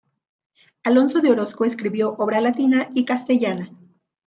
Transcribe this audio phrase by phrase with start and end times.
[0.81, 3.69] Alonso de Orozco escribió obra latina y castellana.